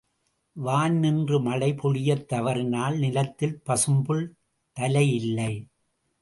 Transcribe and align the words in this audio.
வான் 0.55 0.95
நின்று 0.99 1.37
மழை 1.39 1.69
பொழியத் 1.73 2.25
தவறினால் 2.25 2.97
நிலத்தில் 2.97 3.55
பசும்புல் 3.65 4.25
தலை 4.77 5.05
இல்லை! 5.13 5.53